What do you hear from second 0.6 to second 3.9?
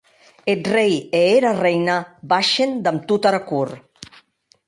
rei e era reina baishen damb tota era cort.